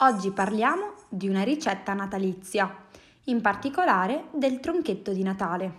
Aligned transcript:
Oggi 0.00 0.30
parliamo 0.30 0.92
di 1.08 1.26
una 1.26 1.42
ricetta 1.42 1.94
natalizia, 1.94 2.70
in 3.24 3.40
particolare 3.40 4.24
del 4.30 4.60
tronchetto 4.60 5.10
di 5.10 5.22
Natale. 5.22 5.72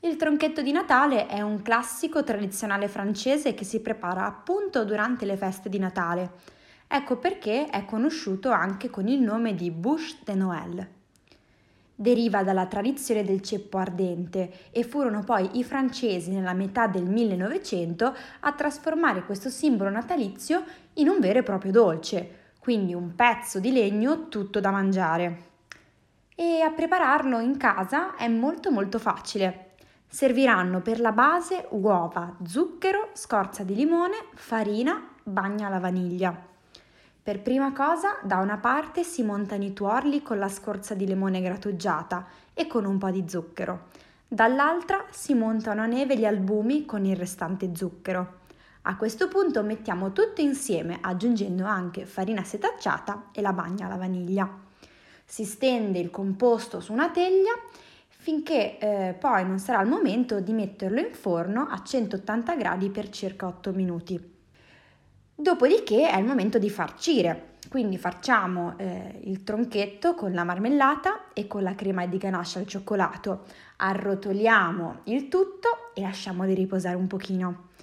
Il 0.00 0.16
tronchetto 0.16 0.62
di 0.62 0.72
Natale 0.72 1.26
è 1.26 1.42
un 1.42 1.60
classico 1.60 2.24
tradizionale 2.24 2.88
francese 2.88 3.52
che 3.52 3.64
si 3.64 3.80
prepara 3.80 4.24
appunto 4.24 4.86
durante 4.86 5.26
le 5.26 5.36
feste 5.36 5.68
di 5.68 5.78
Natale. 5.78 6.30
Ecco 6.88 7.18
perché 7.18 7.66
è 7.66 7.84
conosciuto 7.84 8.48
anche 8.52 8.88
con 8.88 9.06
il 9.06 9.20
nome 9.20 9.54
di 9.54 9.70
bouche 9.70 10.16
de 10.24 10.34
Noël. 10.34 10.88
Deriva 11.94 12.42
dalla 12.42 12.64
tradizione 12.64 13.22
del 13.22 13.42
ceppo 13.42 13.76
ardente 13.76 14.70
e 14.70 14.82
furono 14.82 15.22
poi 15.24 15.58
i 15.58 15.64
francesi 15.64 16.30
nella 16.30 16.54
metà 16.54 16.86
del 16.86 17.04
1900 17.04 18.16
a 18.40 18.52
trasformare 18.52 19.26
questo 19.26 19.50
simbolo 19.50 19.90
natalizio 19.90 20.64
in 20.94 21.08
un 21.08 21.20
vero 21.20 21.40
e 21.40 21.42
proprio 21.42 21.70
dolce, 21.70 22.44
quindi 22.66 22.94
un 22.94 23.14
pezzo 23.14 23.60
di 23.60 23.70
legno 23.70 24.26
tutto 24.26 24.58
da 24.58 24.72
mangiare. 24.72 25.42
E 26.34 26.62
a 26.62 26.70
prepararlo 26.70 27.38
in 27.38 27.56
casa 27.58 28.16
è 28.16 28.26
molto 28.26 28.72
molto 28.72 28.98
facile. 28.98 29.74
Serviranno 30.08 30.80
per 30.80 30.98
la 30.98 31.12
base 31.12 31.68
uova, 31.70 32.34
zucchero, 32.44 33.10
scorza 33.12 33.62
di 33.62 33.76
limone, 33.76 34.16
farina, 34.34 35.00
bagna 35.22 35.68
alla 35.68 35.78
vaniglia. 35.78 36.36
Per 37.22 37.40
prima 37.40 37.70
cosa, 37.72 38.18
da 38.24 38.38
una 38.38 38.56
parte 38.56 39.04
si 39.04 39.22
montano 39.22 39.62
i 39.62 39.72
tuorli 39.72 40.20
con 40.22 40.40
la 40.40 40.48
scorza 40.48 40.94
di 40.94 41.06
limone 41.06 41.40
grattugiata 41.40 42.26
e 42.52 42.66
con 42.66 42.84
un 42.84 42.98
po' 42.98 43.10
di 43.10 43.28
zucchero. 43.28 43.90
Dall'altra 44.26 45.04
si 45.10 45.34
montano 45.34 45.82
a 45.82 45.86
neve 45.86 46.18
gli 46.18 46.26
albumi 46.26 46.84
con 46.84 47.04
il 47.04 47.14
restante 47.14 47.70
zucchero. 47.76 48.44
A 48.88 48.96
questo 48.96 49.26
punto 49.26 49.64
mettiamo 49.64 50.12
tutto 50.12 50.42
insieme 50.42 50.98
aggiungendo 51.00 51.64
anche 51.64 52.06
farina 52.06 52.44
setacciata 52.44 53.30
e 53.32 53.40
la 53.40 53.52
bagna 53.52 53.86
alla 53.86 53.96
vaniglia. 53.96 54.48
Si 55.24 55.44
stende 55.44 55.98
il 55.98 56.08
composto 56.08 56.78
su 56.78 56.92
una 56.92 57.10
teglia 57.10 57.50
finché 58.06 58.78
eh, 58.78 59.16
poi 59.18 59.44
non 59.44 59.58
sarà 59.58 59.80
il 59.80 59.88
momento 59.88 60.38
di 60.38 60.52
metterlo 60.52 61.00
in 61.00 61.12
forno 61.14 61.66
a 61.68 61.82
180 61.82 62.54
gradi 62.54 62.88
per 62.90 63.08
circa 63.10 63.48
8 63.48 63.72
minuti. 63.72 64.34
Dopodiché 65.34 66.08
è 66.08 66.18
il 66.18 66.24
momento 66.24 66.60
di 66.60 66.70
farcire, 66.70 67.54
quindi 67.68 67.98
facciamo 67.98 68.78
eh, 68.78 69.20
il 69.24 69.42
tronchetto 69.42 70.14
con 70.14 70.32
la 70.32 70.44
marmellata 70.44 71.32
e 71.32 71.48
con 71.48 71.64
la 71.64 71.74
crema 71.74 72.06
di 72.06 72.18
ganache 72.18 72.60
al 72.60 72.68
cioccolato, 72.68 73.46
arrotoliamo 73.78 75.00
il 75.04 75.26
tutto 75.26 75.90
e 75.92 76.02
lasciamoli 76.02 76.54
riposare 76.54 76.94
un 76.94 77.08
pochino. 77.08 77.74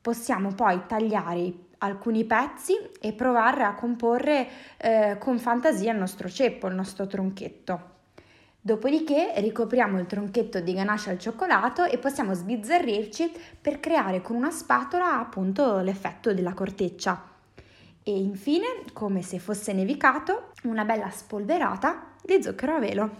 Possiamo 0.00 0.54
poi 0.54 0.82
tagliare 0.86 1.52
alcuni 1.78 2.24
pezzi 2.24 2.74
e 3.00 3.12
provare 3.12 3.64
a 3.64 3.74
comporre 3.74 4.48
eh, 4.76 5.16
con 5.18 5.38
fantasia 5.38 5.92
il 5.92 5.98
nostro 5.98 6.28
ceppo, 6.28 6.68
il 6.68 6.74
nostro 6.74 7.06
tronchetto. 7.06 7.98
Dopodiché 8.62 9.32
ricopriamo 9.36 9.98
il 9.98 10.06
tronchetto 10.06 10.60
di 10.60 10.74
ganache 10.74 11.10
al 11.10 11.18
cioccolato 11.18 11.84
e 11.84 11.96
possiamo 11.96 12.34
sbizzarrirci 12.34 13.32
per 13.60 13.80
creare 13.80 14.20
con 14.20 14.36
una 14.36 14.50
spatola 14.50 15.18
appunto 15.18 15.78
l'effetto 15.80 16.34
della 16.34 16.52
corteccia. 16.52 17.28
E 18.02 18.18
infine, 18.18 18.66
come 18.92 19.22
se 19.22 19.38
fosse 19.38 19.72
nevicato, 19.72 20.52
una 20.64 20.84
bella 20.84 21.08
spolverata 21.10 22.12
di 22.22 22.42
zucchero 22.42 22.74
a 22.74 22.78
velo. 22.78 23.10